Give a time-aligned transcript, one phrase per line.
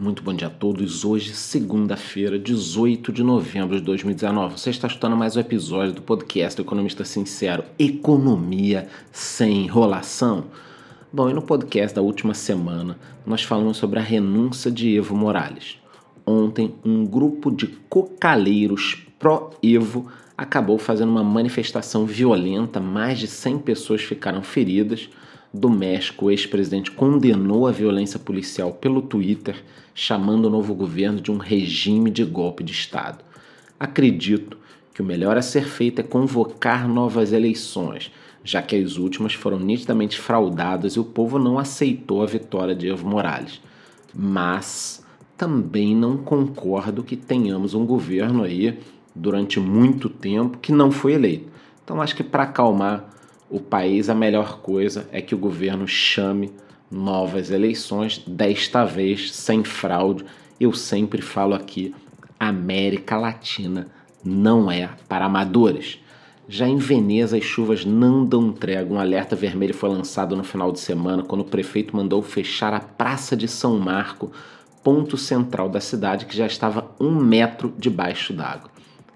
[0.00, 1.04] Muito bom dia a todos.
[1.04, 4.58] Hoje, segunda-feira, 18 de novembro de 2019.
[4.58, 10.44] Você está escutando mais um episódio do podcast do Economista Sincero: Economia sem enrolação.
[11.12, 15.76] Bom, e no podcast da última semana, nós falamos sobre a renúncia de Evo Morales.
[16.24, 24.00] Ontem, um grupo de cocaleiros pró-Evo acabou fazendo uma manifestação violenta, mais de 100 pessoas
[24.00, 25.10] ficaram feridas
[25.52, 29.64] do México, o ex-presidente condenou a violência policial pelo Twitter,
[29.94, 33.24] chamando o novo governo de um regime de golpe de Estado.
[33.78, 34.56] Acredito
[34.94, 38.12] que o melhor a ser feito é convocar novas eleições,
[38.44, 42.88] já que as últimas foram nitidamente fraudadas e o povo não aceitou a vitória de
[42.88, 43.60] Evo Morales.
[44.14, 45.04] Mas
[45.36, 48.78] também não concordo que tenhamos um governo aí
[49.14, 51.50] durante muito tempo que não foi eleito.
[51.82, 53.08] Então acho que para acalmar
[53.50, 56.52] o país, a melhor coisa é que o governo chame
[56.90, 60.24] novas eleições, desta vez sem fraude.
[60.58, 61.92] Eu sempre falo aqui:
[62.38, 63.88] América Latina
[64.24, 65.98] não é para amadores.
[66.48, 68.96] Já em Veneza, as chuvas não dão trégua.
[68.96, 72.80] Um alerta vermelho foi lançado no final de semana quando o prefeito mandou fechar a
[72.80, 74.32] Praça de São Marco,
[74.82, 78.70] ponto central da cidade, que já estava um metro debaixo d'água.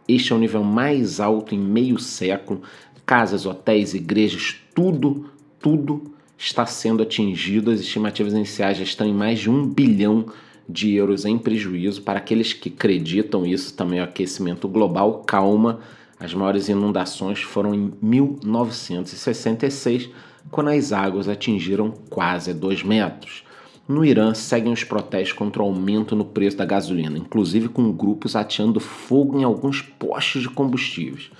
[0.06, 2.62] Este é o nível mais alto em meio século
[3.06, 7.70] casas, hotéis, igrejas, tudo, tudo está sendo atingido.
[7.70, 10.26] As estimativas iniciais já estão em mais de um bilhão
[10.68, 12.02] de euros em prejuízo.
[12.02, 15.80] Para aqueles que acreditam isso, também é o aquecimento global, calma.
[16.18, 20.08] As maiores inundações foram em 1966,
[20.50, 23.44] quando as águas atingiram quase 2 metros.
[23.86, 28.34] No Irã, seguem os protestos contra o aumento no preço da gasolina, inclusive com grupos
[28.34, 31.30] ateando fogo em alguns postos de combustíveis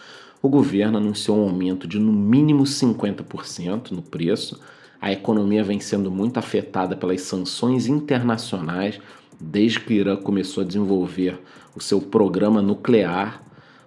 [0.45, 4.61] o governo anunciou um aumento de no mínimo 50% no preço.
[5.01, 9.01] A economia vem sendo muito afetada pelas sanções internacionais
[9.41, 11.41] desde que o Irã começou a desenvolver
[11.75, 13.43] o seu programa nuclear.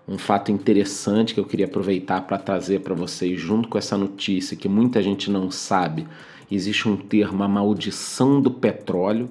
[0.08, 4.58] Um fato interessante que eu queria aproveitar para trazer para vocês, junto com essa notícia
[4.58, 6.08] que muita gente não sabe,
[6.52, 9.30] existe um termo, a maldição do petróleo.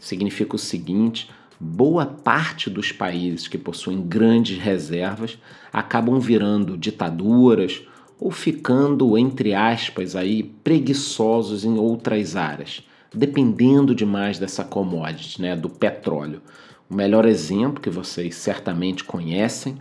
[0.00, 5.38] Significa o seguinte: boa parte dos países que possuem grandes reservas
[5.72, 7.82] acabam virando ditaduras
[8.18, 12.82] ou ficando, entre aspas, aí, preguiçosos em outras áreas,
[13.12, 16.40] dependendo demais dessa commodity, né, do petróleo.
[16.88, 19.76] O melhor exemplo que vocês certamente conhecem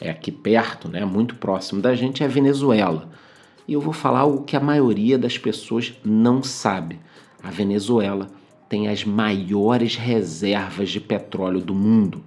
[0.00, 3.08] é aqui perto, né, muito próximo da gente, é a Venezuela.
[3.68, 6.98] E eu vou falar o que a maioria das pessoas não sabe.
[7.42, 8.28] A Venezuela
[8.68, 12.22] tem as maiores reservas de petróleo do mundo,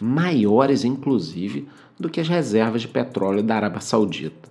[0.00, 4.50] maiores inclusive do que as reservas de petróleo da Arábia Saudita.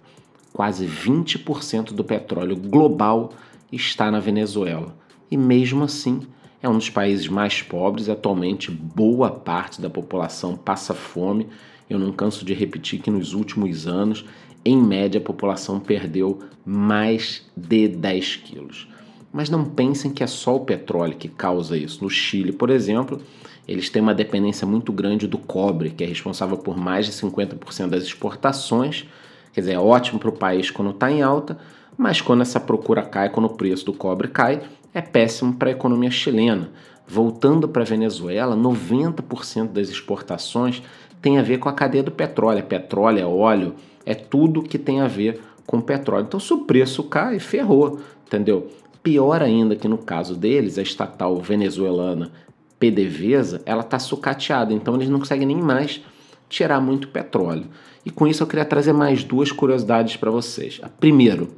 [0.53, 3.33] Quase 20% do petróleo global
[3.71, 4.95] está na Venezuela
[5.29, 6.21] e, mesmo assim,
[6.61, 8.09] é um dos países mais pobres.
[8.09, 11.47] Atualmente, boa parte da população passa fome.
[11.89, 14.25] Eu não canso de repetir que nos últimos anos,
[14.63, 18.87] em média, a população perdeu mais de 10 quilos.
[19.31, 22.03] Mas não pensem que é só o petróleo que causa isso.
[22.03, 23.21] No Chile, por exemplo,
[23.67, 27.87] eles têm uma dependência muito grande do cobre, que é responsável por mais de 50%
[27.87, 29.05] das exportações.
[29.53, 31.57] Quer dizer, é ótimo para o país quando está em alta,
[31.97, 34.61] mas quando essa procura cai, quando o preço do cobre cai,
[34.93, 36.69] é péssimo para a economia chilena.
[37.07, 40.81] Voltando para a Venezuela, 90% das exportações
[41.21, 42.59] tem a ver com a cadeia do petróleo.
[42.59, 43.75] É petróleo, é óleo,
[44.05, 46.25] é tudo que tem a ver com petróleo.
[46.25, 48.69] Então, se o preço cai, ferrou, entendeu?
[49.03, 52.31] Pior ainda que no caso deles, a estatal venezuelana
[52.79, 56.01] PDVSA, ela está sucateada, então eles não conseguem nem mais
[56.49, 57.67] tirar muito petróleo.
[58.05, 60.81] E com isso eu queria trazer mais duas curiosidades para vocês.
[60.99, 61.49] Primeiro,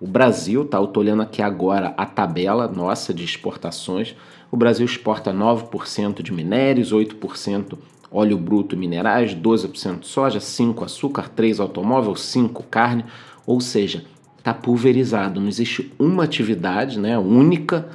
[0.00, 0.78] o Brasil, tá?
[0.78, 4.14] Eu estou olhando aqui agora a tabela nossa de exportações.
[4.50, 7.76] O Brasil exporta 9% de minérios, 8%
[8.14, 13.04] óleo bruto e minerais, 12% soja, 5% açúcar, 3% automóvel, 5% carne,
[13.44, 14.04] ou seja,
[14.44, 15.40] está pulverizado.
[15.40, 17.88] Não existe uma atividade né, única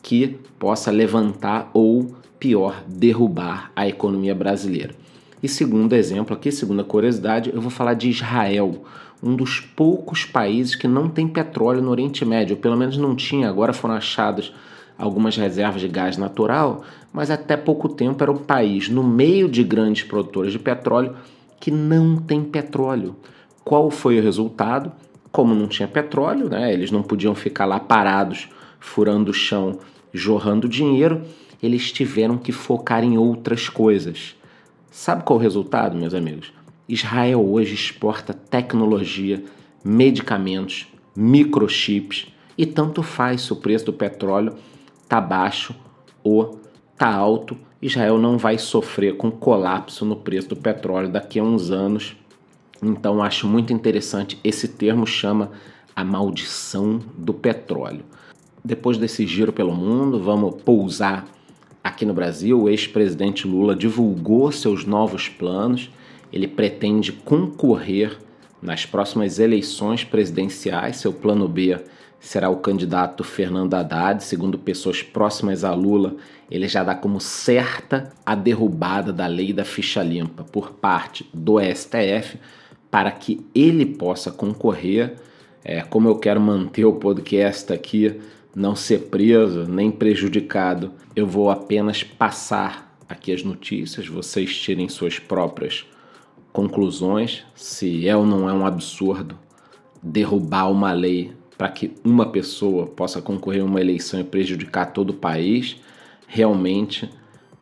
[0.00, 4.94] que possa levantar ou, pior, derrubar a economia brasileira.
[5.42, 8.84] E segundo exemplo aqui, segunda curiosidade, eu vou falar de Israel,
[9.20, 13.48] um dos poucos países que não tem petróleo no Oriente Médio, pelo menos não tinha,
[13.48, 14.54] agora foram achadas
[14.96, 19.64] algumas reservas de gás natural, mas até pouco tempo era o país no meio de
[19.64, 21.16] grandes produtores de petróleo
[21.58, 23.16] que não tem petróleo.
[23.64, 24.92] Qual foi o resultado?
[25.36, 28.48] Como não tinha petróleo, né, eles não podiam ficar lá parados,
[28.80, 29.80] furando o chão,
[30.10, 31.20] jorrando dinheiro,
[31.62, 34.34] eles tiveram que focar em outras coisas.
[34.90, 36.54] Sabe qual é o resultado, meus amigos?
[36.88, 39.44] Israel hoje exporta tecnologia,
[39.84, 44.54] medicamentos, microchips e tanto faz se o preço do petróleo
[45.02, 45.74] está baixo
[46.24, 46.58] ou
[46.94, 51.70] está alto, Israel não vai sofrer com colapso no preço do petróleo daqui a uns
[51.70, 52.16] anos.
[52.82, 55.52] Então acho muito interessante esse termo chama
[55.94, 58.04] a maldição do petróleo.
[58.64, 61.26] Depois desse giro pelo mundo, vamos pousar
[61.82, 62.62] aqui no Brasil.
[62.62, 65.90] O ex-presidente Lula divulgou seus novos planos.
[66.32, 68.18] Ele pretende concorrer
[68.60, 70.96] nas próximas eleições presidenciais.
[70.96, 71.78] Seu plano B
[72.18, 76.16] será o candidato Fernando Haddad, segundo pessoas próximas a Lula,
[76.50, 81.58] ele já dá como certa a derrubada da lei da ficha limpa por parte do
[81.60, 82.38] STF
[82.90, 85.16] para que ele possa concorrer.
[85.64, 88.20] É, como eu quero manter o podcast aqui,
[88.54, 95.18] não ser preso nem prejudicado, eu vou apenas passar aqui as notícias, vocês tirem suas
[95.18, 95.84] próprias
[96.52, 99.38] conclusões, se é ou não é um absurdo
[100.02, 105.10] derrubar uma lei para que uma pessoa possa concorrer a uma eleição e prejudicar todo
[105.10, 105.76] o país,
[106.26, 107.10] realmente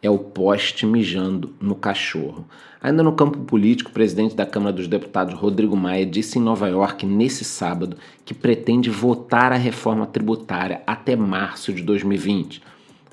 [0.05, 2.45] é o poste mijando no cachorro.
[2.83, 6.69] Ainda no campo político, o presidente da Câmara dos Deputados, Rodrigo Maia, disse em Nova
[6.69, 12.61] York nesse sábado que pretende votar a reforma tributária até março de 2020.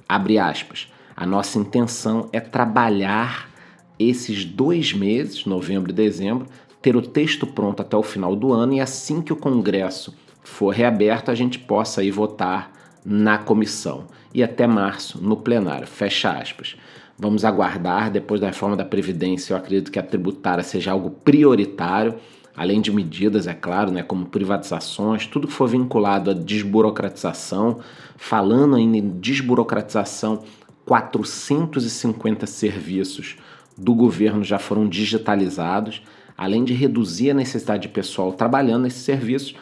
[0.07, 0.91] Abre aspas.
[1.15, 3.49] A nossa intenção é trabalhar
[3.97, 6.45] esses dois meses, novembro e dezembro,
[6.81, 10.13] ter o texto pronto até o final do ano e assim que o Congresso
[10.43, 15.87] for reaberto, a gente possa ir votar na comissão e até março no plenário.
[15.87, 16.75] Fecha aspas.
[17.17, 22.15] Vamos aguardar, depois da reforma da Previdência, eu acredito que a tributária seja algo prioritário,
[22.55, 27.79] além de medidas, é claro, né, como privatizações, tudo que for vinculado à desburocratização.
[28.17, 30.43] Falando em desburocratização,
[30.85, 33.37] 450 serviços
[33.77, 36.01] do governo já foram digitalizados,
[36.37, 39.55] além de reduzir a necessidade de pessoal trabalhando nesses serviços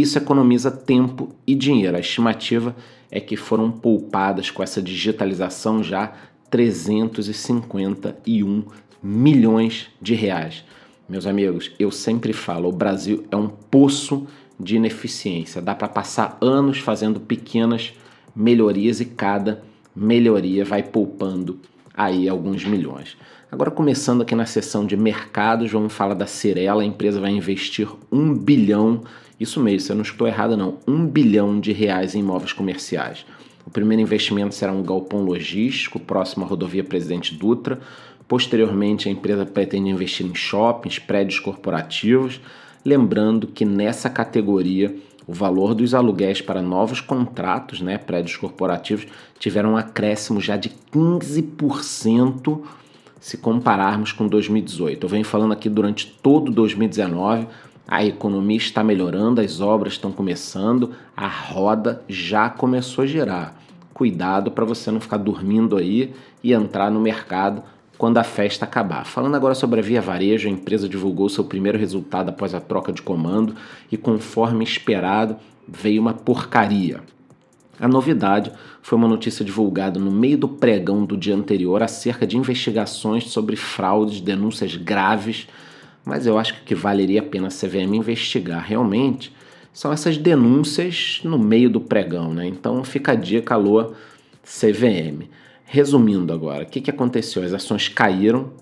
[0.00, 1.96] isso economiza tempo e dinheiro.
[1.96, 2.74] A estimativa
[3.10, 6.12] é que foram poupadas com essa digitalização já
[6.50, 8.64] 351
[9.02, 10.64] milhões de reais.
[11.08, 14.26] Meus amigos, eu sempre falo, o Brasil é um poço
[14.60, 15.62] de ineficiência.
[15.62, 17.94] Dá para passar anos fazendo pequenas
[18.34, 19.62] melhorias e cada
[19.94, 21.60] melhoria vai poupando
[21.94, 23.16] aí alguns milhões.
[23.50, 26.82] Agora, começando aqui na seção de mercados, vamos falar da Cirela.
[26.82, 29.02] A empresa vai investir um bilhão
[29.38, 30.78] isso mesmo, você não estou errado não.
[30.86, 33.24] Um bilhão de reais em imóveis comerciais.
[33.64, 37.78] O primeiro investimento será um galpão logístico próximo à rodovia Presidente Dutra.
[38.26, 42.40] Posteriormente, a empresa pretende investir em shoppings, prédios corporativos.
[42.84, 44.94] Lembrando que nessa categoria
[45.26, 49.06] o valor dos aluguéis para novos contratos, né, prédios corporativos,
[49.38, 52.62] tiveram um acréscimo já de 15%
[53.20, 55.04] se compararmos com 2018.
[55.04, 57.46] Eu venho falando aqui durante todo 2019
[57.88, 63.54] a economia está melhorando, as obras estão começando, a roda já começou a girar.
[63.94, 66.12] Cuidado para você não ficar dormindo aí
[66.44, 67.62] e entrar no mercado
[67.96, 69.06] quando a festa acabar.
[69.06, 72.92] Falando agora sobre a Via Varejo, a empresa divulgou seu primeiro resultado após a troca
[72.92, 73.56] de comando
[73.90, 75.36] e, conforme esperado,
[75.66, 77.00] veio uma porcaria.
[77.80, 78.52] A novidade
[78.82, 83.56] foi uma notícia divulgada no meio do pregão do dia anterior acerca de investigações sobre
[83.56, 85.48] fraudes, denúncias graves
[86.08, 89.30] mas eu acho que valeria a pena a CVM investigar realmente
[89.74, 92.46] são essas denúncias no meio do pregão, né?
[92.46, 93.92] Então fica a dica, alô,
[94.42, 95.28] CVM.
[95.66, 97.42] Resumindo agora, o que, que aconteceu?
[97.42, 98.54] As ações caíram,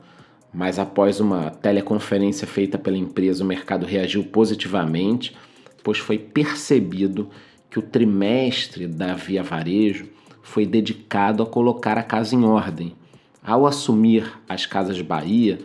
[0.52, 5.36] mas após uma teleconferência feita pela empresa, o mercado reagiu positivamente,
[5.84, 7.30] pois foi percebido
[7.70, 10.06] que o trimestre da Via Varejo
[10.42, 12.96] foi dedicado a colocar a casa em ordem.
[13.40, 15.60] Ao assumir as Casas Bahia,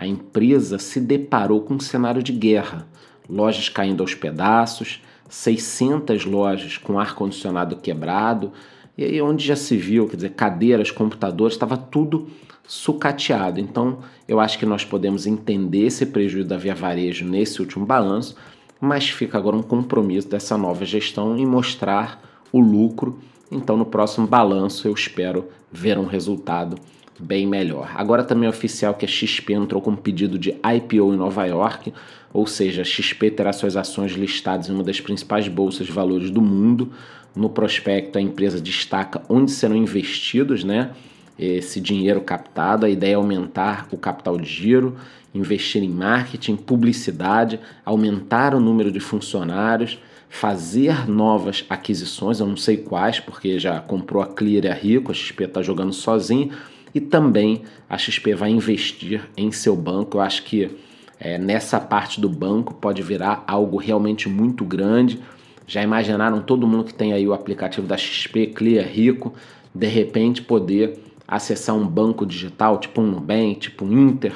[0.00, 2.86] a empresa se deparou com um cenário de guerra,
[3.28, 8.50] lojas caindo aos pedaços, 600 lojas com ar-condicionado quebrado,
[8.96, 12.28] e aí onde já se viu, quer dizer, cadeiras, computadores, estava tudo
[12.66, 13.60] sucateado.
[13.60, 18.36] Então, eu acho que nós podemos entender esse prejuízo da Via Varejo nesse último balanço,
[18.80, 23.18] mas fica agora um compromisso dessa nova gestão em mostrar o lucro.
[23.52, 26.78] Então, no próximo balanço, eu espero ver um resultado
[27.20, 27.92] bem melhor.
[27.94, 31.44] Agora também é oficial que a XP entrou com um pedido de IPO em Nova
[31.44, 31.92] York,
[32.32, 36.30] ou seja, a XP terá suas ações listadas em uma das principais bolsas de valores
[36.30, 36.92] do mundo.
[37.34, 40.90] No prospecto, a empresa destaca onde serão investidos né,
[41.38, 42.86] esse dinheiro captado.
[42.86, 44.96] A ideia é aumentar o capital de giro,
[45.34, 49.98] investir em marketing, publicidade, aumentar o número de funcionários,
[50.28, 52.40] fazer novas aquisições.
[52.40, 55.62] Eu não sei quais, porque já comprou a Clear e a Rico, a XP está
[55.62, 56.50] jogando sozinho
[56.94, 60.16] e também a XP vai investir em seu banco.
[60.16, 60.70] Eu acho que
[61.18, 65.20] é, nessa parte do banco pode virar algo realmente muito grande.
[65.66, 69.34] Já imaginaram todo mundo que tem aí o aplicativo da XP Clear Rico,
[69.74, 74.32] de repente poder acessar um banco digital, tipo um Nubank, tipo um Inter,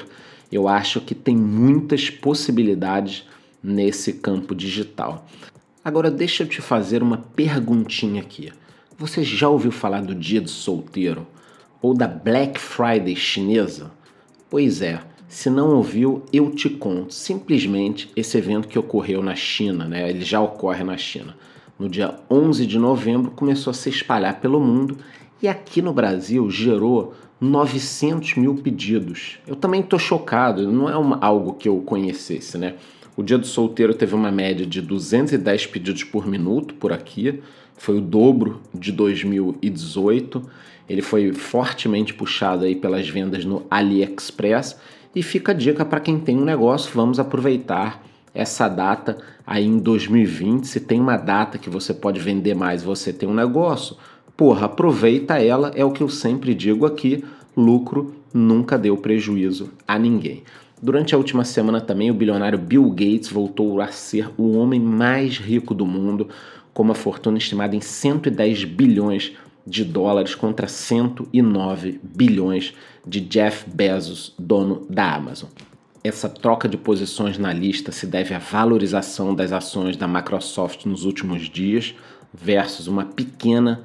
[0.49, 3.25] eu acho que tem muitas possibilidades
[3.61, 5.27] nesse campo digital.
[5.83, 8.51] Agora deixa eu te fazer uma perguntinha aqui.
[8.97, 11.27] Você já ouviu falar do Dia do Solteiro
[11.85, 13.91] ou da Black Friday chinesa?
[14.49, 17.13] Pois é, se não ouviu, eu te conto.
[17.13, 20.09] Simplesmente esse evento que ocorreu na China, né?
[20.09, 21.37] Ele já ocorre na China.
[21.77, 24.97] No dia 11 de novembro começou a se espalhar pelo mundo
[25.39, 29.37] e aqui no Brasil gerou 900 mil pedidos.
[29.45, 32.77] Eu também estou chocado, não é uma, algo que eu conhecesse, né?
[33.15, 37.43] O Dia do Solteiro teve uma média de 210 pedidos por minuto por aqui,
[37.77, 40.41] foi o dobro de 2018.
[40.87, 44.77] Ele foi fortemente puxado aí pelas vendas no AliExpress
[45.15, 49.77] e fica a dica para quem tem um negócio, vamos aproveitar essa data aí em
[49.77, 50.67] 2020.
[50.67, 53.95] Se tem uma data que você pode vender mais, você tem um negócio,
[54.35, 57.23] porra, aproveita ela, é o que eu sempre digo aqui,
[57.55, 60.43] lucro nunca deu prejuízo a ninguém.
[60.81, 65.37] Durante a última semana também, o bilionário Bill Gates voltou a ser o homem mais
[65.37, 66.27] rico do mundo,
[66.73, 69.31] com uma fortuna estimada em 110 bilhões
[69.65, 72.73] de dólares contra 109 bilhões
[73.05, 75.49] de Jeff Bezos, dono da Amazon.
[76.03, 81.03] Essa troca de posições na lista se deve à valorização das ações da Microsoft nos
[81.03, 81.95] últimos dias
[82.31, 83.83] versus uma pequena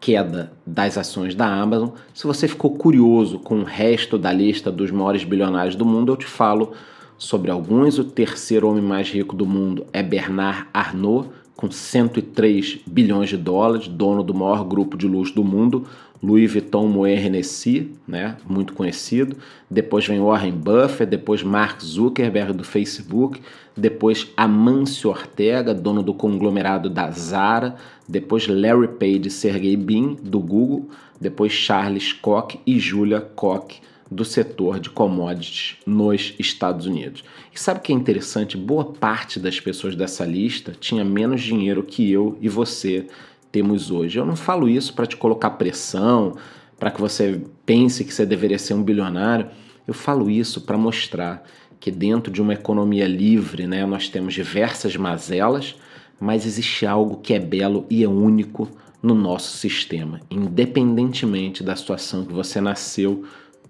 [0.00, 1.90] queda das ações da Amazon.
[2.12, 6.16] Se você ficou curioso com o resto da lista dos maiores bilionários do mundo, eu
[6.16, 6.72] te falo
[7.16, 7.98] sobre alguns.
[7.98, 11.30] O terceiro homem mais rico do mundo é Bernard Arnault,
[11.64, 15.86] com 103 bilhões de dólares, dono do maior grupo de luxo do mundo,
[16.22, 19.36] Louis Vuitton Moet Hennessy, né, muito conhecido.
[19.70, 23.40] Depois vem Warren Buffett, depois Mark Zuckerberg do Facebook,
[23.74, 30.40] depois Amancio Ortega, dono do conglomerado da Zara, depois Larry Page e Sergey Brin do
[30.40, 33.80] Google, depois Charles Koch e Julia Koch
[34.14, 37.24] do setor de commodities nos Estados Unidos.
[37.52, 38.56] E sabe o que é interessante?
[38.56, 43.06] Boa parte das pessoas dessa lista tinha menos dinheiro que eu e você
[43.50, 44.18] temos hoje.
[44.18, 46.36] Eu não falo isso para te colocar pressão,
[46.78, 49.48] para que você pense que você deveria ser um bilionário.
[49.86, 51.44] Eu falo isso para mostrar
[51.80, 55.74] que dentro de uma economia livre, né, nós temos diversas mazelas,
[56.20, 58.68] mas existe algo que é belo e é único
[59.02, 63.24] no nosso sistema, independentemente da situação que você nasceu,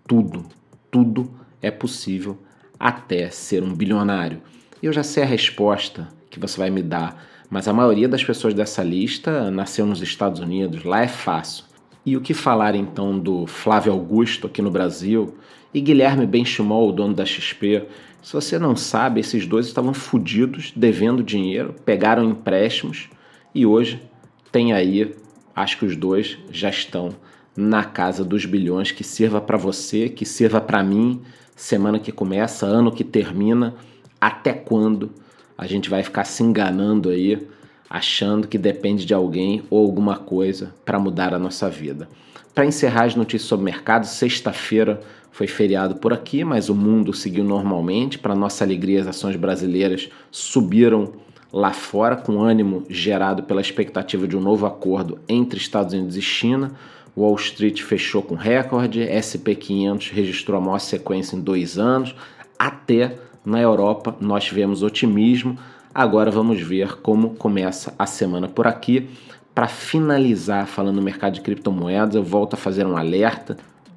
[0.06, 0.44] tudo,
[0.90, 1.30] tudo
[1.60, 2.38] é possível
[2.78, 4.42] até ser um bilionário.
[4.82, 8.52] Eu já sei a resposta que você vai me dar mas a maioria das pessoas
[8.52, 11.64] dessa lista nasceu nos Estados Unidos, lá é fácil.
[12.04, 15.36] E o que falar então do Flávio Augusto aqui no Brasil
[15.72, 17.84] e Guilherme Benchimol, o dono da XP?
[18.20, 23.08] Se você não sabe, esses dois estavam fodidos, devendo dinheiro, pegaram empréstimos
[23.54, 24.02] e hoje
[24.50, 25.14] tem aí,
[25.54, 27.14] acho que os dois já estão
[27.56, 31.20] na casa dos bilhões que sirva para você, que sirva para mim,
[31.54, 33.74] semana que começa, ano que termina,
[34.20, 35.10] até quando
[35.56, 37.46] a gente vai ficar se enganando aí,
[37.88, 42.08] achando que depende de alguém ou alguma coisa para mudar a nossa vida.
[42.54, 47.12] Para encerrar as notícias sobre o mercado, sexta-feira foi feriado por aqui, mas o mundo
[47.12, 48.18] seguiu normalmente.
[48.18, 51.12] Para nossa alegria, as ações brasileiras subiram
[51.52, 56.22] lá fora, com ânimo gerado pela expectativa de um novo acordo entre Estados Unidos e
[56.22, 56.72] China.
[57.16, 62.14] Wall Street fechou com recorde, SP 500 registrou a maior sequência em dois anos,
[62.58, 65.58] até na Europa nós tivemos otimismo.
[65.94, 69.08] Agora vamos ver como começa a semana por aqui.
[69.54, 73.56] Para finalizar, falando no mercado de criptomoedas, eu volto a fazer um alerta.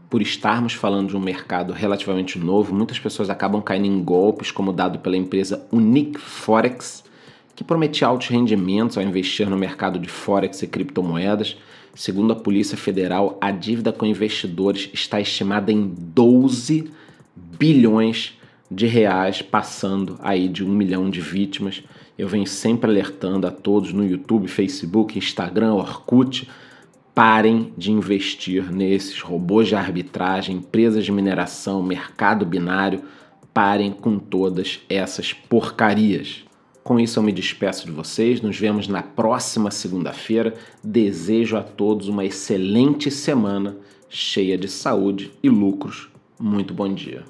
[0.09, 4.71] Por estarmos falando de um mercado relativamente novo, muitas pessoas acabam caindo em golpes, como
[4.71, 7.03] dado pela empresa Unique Forex,
[7.55, 11.57] que prometia altos rendimentos ao investir no mercado de Forex e criptomoedas.
[11.95, 16.91] Segundo a Polícia Federal, a dívida com investidores está estimada em 12
[17.35, 18.37] bilhões
[18.69, 21.83] de reais, passando aí de um milhão de vítimas.
[22.17, 26.47] Eu venho sempre alertando a todos no YouTube, Facebook, Instagram, Orkut.
[27.15, 33.03] Parem de investir nesses robôs de arbitragem, empresas de mineração, mercado binário.
[33.53, 36.46] Parem com todas essas porcarias.
[36.87, 38.39] Com isso, eu me despeço de vocês.
[38.39, 40.53] Nos vemos na próxima segunda-feira.
[40.81, 43.75] Desejo a todos uma excelente semana
[44.07, 46.07] cheia de saúde e lucros.
[46.39, 47.25] Muito bom dia.